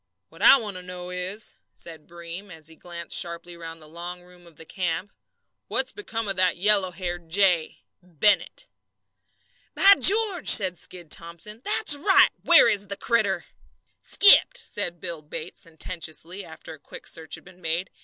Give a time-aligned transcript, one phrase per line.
[0.29, 4.23] "What I want to know is," said Breem, as he glanced sharply round the long
[4.23, 5.13] room of the camp,
[5.67, 8.67] "what's become of that yellow haired jay Bennett?"
[9.75, 12.29] "By George!" said Skid Thomson, "that's right!
[12.43, 13.45] Where is the critter?"
[14.01, 17.91] "Skipped!" said Bill Bates, sententiously, after a quick search had been made.